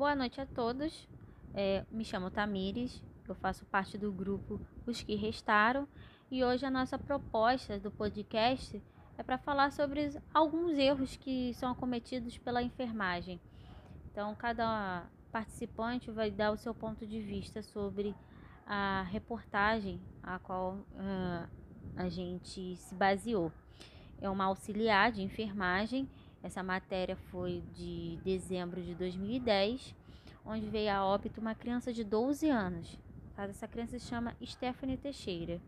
[0.00, 1.06] Boa noite a todos.
[1.52, 5.86] É, me chamo Tamires, eu faço parte do grupo Os que Restaram
[6.30, 8.82] e hoje a nossa proposta do podcast
[9.18, 13.38] é para falar sobre alguns erros que são acometidos pela enfermagem.
[14.10, 18.14] Então, cada participante vai dar o seu ponto de vista sobre
[18.66, 21.46] a reportagem a qual uh,
[21.94, 23.52] a gente se baseou.
[24.18, 26.08] É uma auxiliar de enfermagem.
[26.42, 29.94] Essa matéria foi de dezembro de 2010,
[30.50, 32.98] onde veio a óbito uma criança de 12 anos.
[33.36, 35.60] Essa criança se chama Stephanie Teixeira.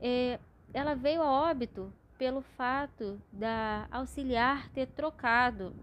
[0.00, 0.38] É,
[0.72, 5.74] ela veio a óbito pelo fato da auxiliar ter trocado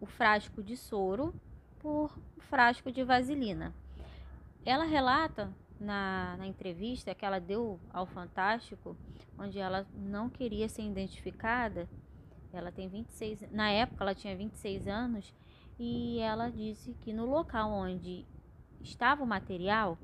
[0.00, 1.34] o frasco de soro
[1.80, 3.74] por um frasco de vaselina.
[4.64, 8.96] Ela relata na, na entrevista que ela deu ao Fantástico,
[9.38, 11.88] onde ela não queria ser identificada.
[12.52, 15.34] Ela tem 26, na época ela tinha 26 anos
[15.78, 18.26] e ela disse que no local onde
[18.80, 19.96] estava o material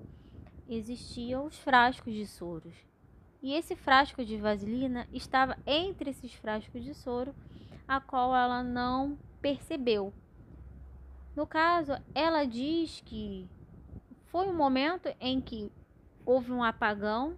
[0.69, 2.75] existiam os frascos de soros.
[3.43, 7.35] E esse frasco de vaselina estava entre esses frascos de soro,
[7.87, 10.15] a qual ela não percebeu.
[11.37, 13.47] No caso, ela diz que
[14.27, 15.71] foi um momento em que
[16.25, 17.37] houve um apagão.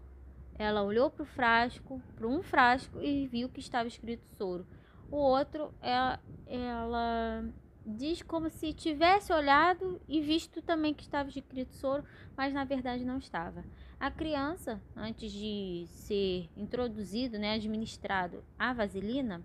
[0.59, 4.67] Ela olhou para o frasco, para um frasco e viu que estava escrito soro.
[5.11, 7.45] O outro, ela, ela
[7.87, 12.05] diz como se tivesse olhado e visto também que estava escrito soro,
[12.37, 13.65] mas na verdade não estava.
[13.98, 19.41] A criança, antes de ser introduzido, né, administrado a vaselina,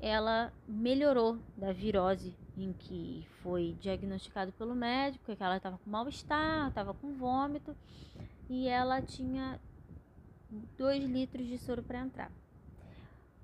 [0.00, 6.68] ela melhorou da virose em que foi diagnosticado pelo médico, que ela estava com mal-estar,
[6.68, 7.76] estava com vômito
[8.48, 9.60] e ela tinha
[10.76, 12.30] 2 litros de soro para entrar.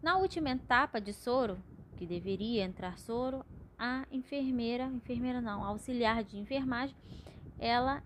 [0.03, 1.59] Na última etapa de soro,
[1.99, 3.45] que deveria entrar soro,
[3.77, 6.97] a enfermeira, enfermeira não, auxiliar de enfermagem,
[7.59, 8.03] ela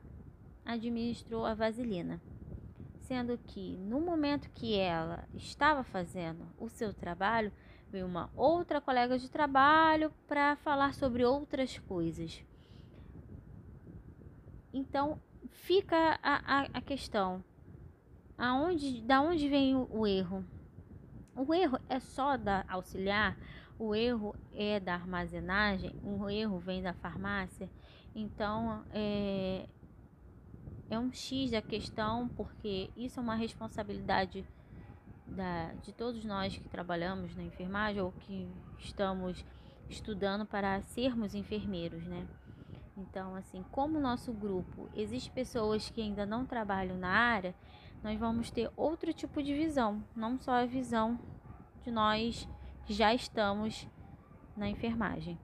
[0.64, 2.20] administrou a vaselina.
[3.00, 7.52] Sendo que no momento que ela estava fazendo o seu trabalho,
[7.90, 12.42] veio uma outra colega de trabalho para falar sobre outras coisas.
[14.72, 17.44] Então fica a, a, a questão:
[18.38, 20.42] aonde, da onde vem o, o erro?
[21.34, 23.38] O erro é só da auxiliar,
[23.82, 27.68] o erro é da armazenagem, o erro vem da farmácia.
[28.14, 29.66] Então é,
[30.88, 34.46] é um X da questão, porque isso é uma responsabilidade
[35.26, 38.48] da, de todos nós que trabalhamos na enfermagem ou que
[38.78, 39.44] estamos
[39.88, 42.24] estudando para sermos enfermeiros, né?
[42.96, 47.52] Então, assim, como nosso grupo existe pessoas que ainda não trabalham na área,
[48.00, 51.18] nós vamos ter outro tipo de visão, não só a visão
[51.82, 52.46] de nós
[52.88, 53.86] já estamos
[54.56, 55.38] na enfermagem.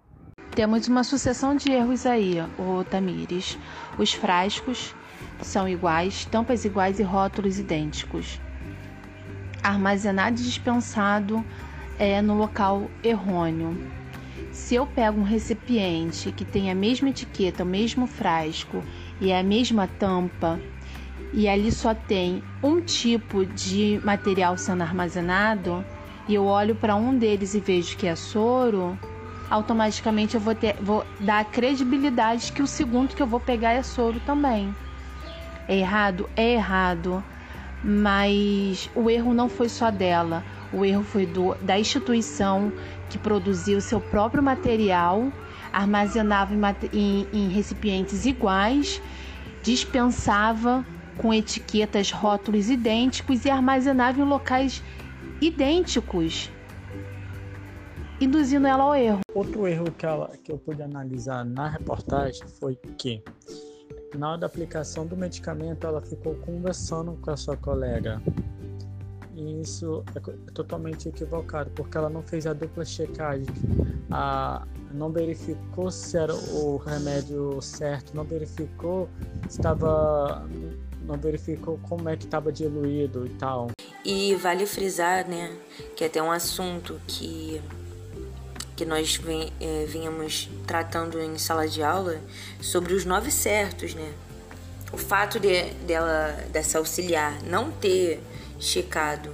[0.55, 3.59] Temos uma sucessão de erros aí, o Tamires.
[3.99, 4.95] Os frascos
[5.41, 8.41] são iguais, tampas iguais e rótulos idênticos
[9.63, 11.45] armazenado e dispensado
[11.99, 13.77] é, no local errôneo.
[14.51, 18.83] Se eu pego um recipiente que tem a mesma etiqueta, o mesmo frasco
[19.21, 20.61] e a mesma tampa,
[21.33, 25.85] e ali só tem um tipo de material sendo armazenado,
[26.29, 28.99] e eu olho para um deles e vejo que é soro,
[29.51, 33.73] automaticamente eu vou, ter, vou dar a credibilidade que o segundo que eu vou pegar
[33.73, 34.75] é soro também.
[35.67, 36.29] É errado?
[36.37, 37.25] É errado
[37.83, 42.73] mas o erro não foi só dela, o erro foi do, da instituição
[43.09, 45.33] que produziu seu próprio material,
[45.73, 46.61] armazenava em,
[46.93, 49.01] em, em recipientes iguais,
[49.63, 50.85] dispensava
[51.17, 54.98] com etiquetas, rótulos idênticos e armazenava em locais idênticos,
[58.21, 59.21] induzindo ela ao erro.
[59.35, 63.23] Outro erro que, ela, que eu pude analisar na reportagem foi que
[64.17, 68.23] na hora da aplicação do medicamento, ela ficou conversando com a sua colega.
[69.35, 73.47] E isso é totalmente equivocado, porque ela não fez a dupla checagem.
[74.11, 79.09] A, não verificou se era o remédio certo, não verificou
[79.49, 80.49] se estava.
[81.03, 83.69] não verificou como é que estava diluído e tal.
[84.11, 85.55] E vale frisar, né,
[85.95, 87.61] que é até um assunto que
[88.75, 89.21] que nós
[89.61, 92.19] é, vínhamos tratando em sala de aula
[92.61, 94.13] sobre os nove certos, né?
[94.93, 98.23] O fato de, dela, dessa auxiliar não ter
[98.59, 99.31] checado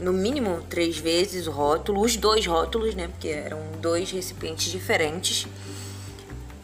[0.00, 3.06] no mínimo três vezes o rótulo, os dois rótulos, né?
[3.06, 5.46] Porque eram dois recipientes diferentes.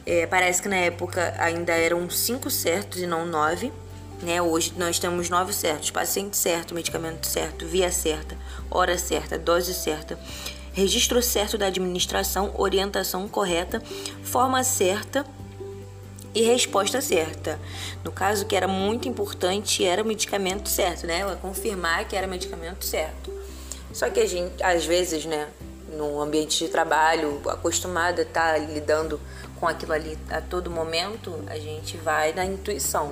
[0.04, 3.70] É, parece que na época ainda eram cinco certos e não nove.
[4.22, 4.40] Né?
[4.40, 8.36] Hoje nós temos nove certos: paciente certo, medicamento certo, via certa,
[8.70, 10.18] hora certa, dose certa.
[10.72, 13.82] registro certo da administração, orientação correta,
[14.22, 15.24] forma certa
[16.34, 17.58] e resposta certa.
[18.04, 21.24] No caso que era muito importante era o medicamento certo, né?
[21.42, 23.32] Confirmar que era o medicamento certo.
[23.92, 25.48] Só que a gente, às vezes, né,
[25.96, 29.20] no ambiente de trabalho, acostumada a estar lidando
[29.58, 33.10] com aquilo ali a todo momento, a gente vai na intuição.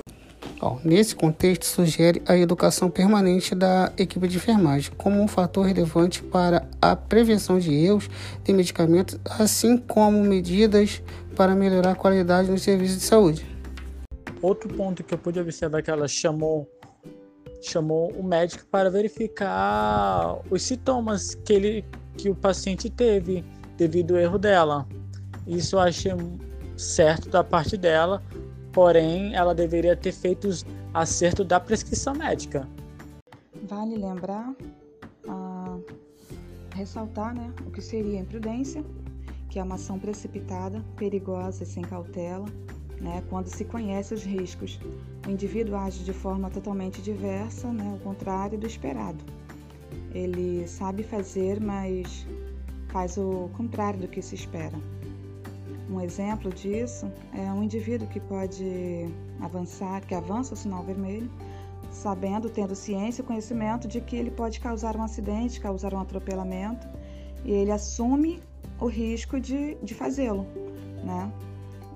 [0.59, 6.21] Bom, nesse contexto, sugere a educação permanente da equipe de enfermagem como um fator relevante
[6.21, 8.09] para a prevenção de erros
[8.43, 11.01] de medicamentos, assim como medidas
[11.33, 13.45] para melhorar a qualidade nos serviços de saúde.
[14.41, 16.69] Outro ponto que eu pude observar é que ela chamou
[17.61, 21.85] chamou o médico para verificar os sintomas que ele
[22.17, 23.45] que o paciente teve
[23.77, 24.85] devido ao erro dela.
[25.47, 26.11] Isso eu achei
[26.75, 28.21] certo da parte dela,
[28.71, 30.53] porém ela deveria ter feito o
[30.93, 32.67] acerto da prescrição médica.
[33.63, 34.53] Vale lembrar,
[36.79, 38.83] ressaltar né, o que seria imprudência,
[39.49, 42.45] que é uma ação precipitada, perigosa e sem cautela,
[43.01, 44.79] né, quando se conhece os riscos.
[45.27, 49.23] O indivíduo age de forma totalmente diversa, né, ao contrário do esperado.
[50.13, 52.25] Ele sabe fazer, mas
[52.89, 54.77] faz o contrário do que se espera.
[55.89, 59.07] Um exemplo disso é um indivíduo que pode
[59.41, 61.29] avançar, que avança o sinal vermelho,
[61.89, 66.87] sabendo, tendo ciência e conhecimento de que ele pode causar um acidente, causar um atropelamento,
[67.43, 68.39] e ele assume
[68.79, 70.45] o risco de, de fazê-lo,
[71.03, 71.31] né?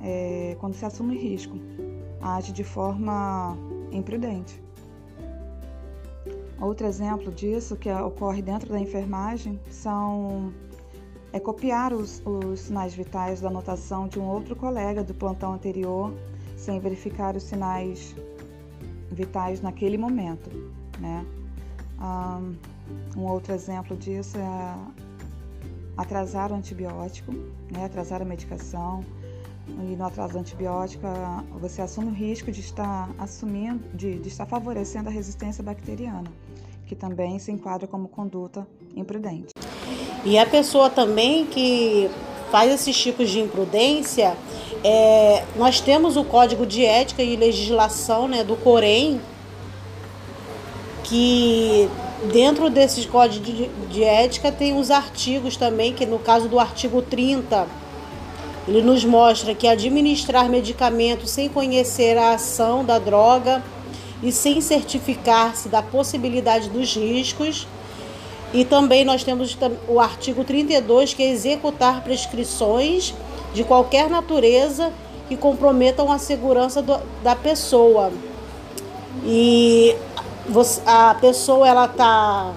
[0.02, 1.58] É, quando se assume risco,
[2.20, 3.56] age de forma
[3.92, 4.62] imprudente.
[6.60, 10.52] Outro exemplo disso que ocorre dentro da enfermagem são
[11.34, 16.14] é copiar os, os sinais vitais da anotação de um outro colega do plantão anterior,
[16.56, 18.16] sem verificar os sinais
[19.12, 20.50] vitais naquele momento.
[21.00, 21.26] Né?
[23.18, 24.76] Um outro exemplo disso é
[25.98, 27.32] atrasar o antibiótico,
[27.72, 27.86] né?
[27.86, 29.04] atrasar a medicação.
[29.68, 31.08] E no atraso antibiótico,
[31.60, 36.30] você assume o risco de estar assumindo, de, de estar favorecendo a resistência bacteriana,
[36.86, 39.53] que também se enquadra como conduta imprudente.
[40.26, 42.10] E a pessoa também que
[42.52, 44.38] faz esses tipos de imprudência,
[44.84, 49.20] é, nós temos o Código de Ética e Legislação né, do Corém,
[51.04, 51.90] que
[52.32, 57.02] dentro desses códigos de, de ética tem os artigos também, que no caso do artigo
[57.02, 57.68] 30,
[58.68, 63.62] ele nos mostra que administrar medicamentos sem conhecer a ação da droga
[64.22, 67.68] e sem certificar-se da possibilidade dos riscos
[68.54, 69.58] e também nós temos
[69.88, 73.14] o artigo 32, que é executar prescrições
[73.54, 74.94] de qualquer natureza
[75.28, 78.12] que comprometam a segurança do, da pessoa.
[79.26, 79.96] E
[80.48, 82.54] você, a pessoa ela está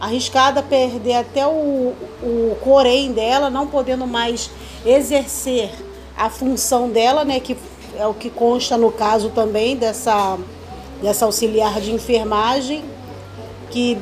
[0.00, 4.50] arriscada a perder até o, o corém dela, não podendo mais
[4.86, 5.70] exercer
[6.16, 7.56] a função dela, né, que
[7.98, 10.38] é o que consta no caso também dessa,
[11.02, 12.84] dessa auxiliar de enfermagem,
[13.70, 13.98] que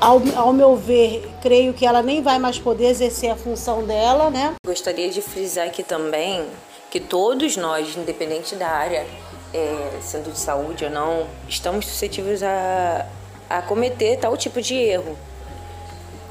[0.00, 4.30] ao, ao meu ver, creio que ela nem vai mais poder exercer a função dela,
[4.30, 4.54] né?
[4.64, 6.46] Gostaria de frisar aqui também
[6.90, 9.06] que todos nós, independente da área,
[9.52, 13.06] é, sendo de saúde ou não, estamos suscetíveis a,
[13.48, 15.16] a cometer tal tipo de erro.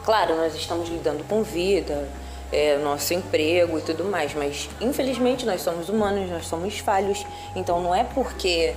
[0.03, 2.07] Claro, nós estamos lidando com vida,
[2.51, 7.25] é, nosso emprego e tudo mais, mas infelizmente nós somos humanos, nós somos falhos,
[7.55, 8.73] então não é porque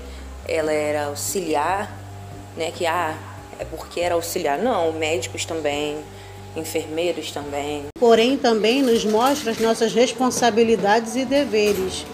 [0.49, 1.91] ela era auxiliar,
[2.57, 3.17] né, que ah,
[3.61, 4.59] é porque era auxiliar.
[4.59, 5.99] Não, médicos também,
[6.57, 7.85] enfermeiros também.
[7.99, 12.07] Porém, também nos mostra as nossas responsabilidades e deveres.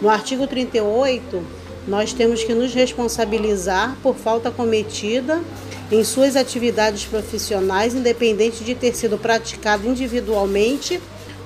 [0.00, 1.44] No artigo 38,
[1.88, 5.42] nós temos que nos responsabilizar por falta cometida
[5.90, 11.00] em suas atividades profissionais, independente de ter sido praticado individualmente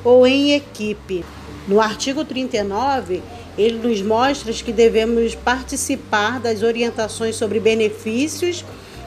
[0.04, 1.24] ou em equipe.
[1.66, 3.22] No artigo 39,
[3.58, 8.62] ele nos mostra que devemos participar das orientações sobre benefícios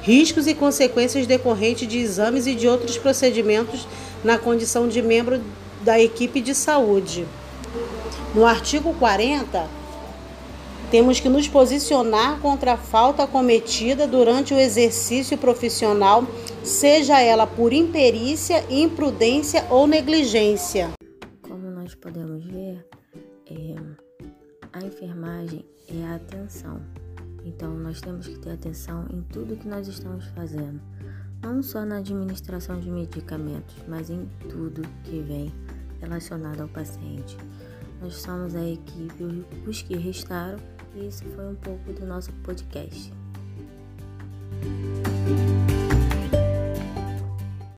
[0.10, 3.88] riscos e consequências decorrentes de exames e de outros procedimentos
[4.24, 5.40] na condição de membro
[5.84, 7.28] da equipe de saúde.
[8.34, 9.68] No artigo 40,
[10.90, 16.26] temos que nos posicionar contra a falta cometida durante o exercício profissional,
[16.64, 20.90] seja ela por imperícia, imprudência ou negligência.
[21.48, 22.84] Como nós podemos ver,
[23.46, 23.76] é,
[24.74, 26.82] a enfermagem é a atenção.
[27.50, 30.80] Então, nós temos que ter atenção em tudo que nós estamos fazendo,
[31.42, 35.52] não só na administração de medicamentos, mas em tudo que vem
[36.00, 37.36] relacionado ao paciente.
[38.00, 40.60] Nós somos a equipe Os que Restaram
[40.96, 43.12] e isso foi um pouco do nosso podcast.